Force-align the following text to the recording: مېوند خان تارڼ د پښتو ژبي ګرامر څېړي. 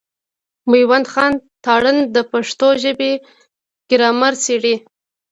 مېوند 0.69 1.07
خان 1.13 1.33
تارڼ 1.63 1.95
د 2.15 2.17
پښتو 2.31 2.67
ژبي 2.83 3.11
ګرامر 3.89 4.33
څېړي. 4.43 4.75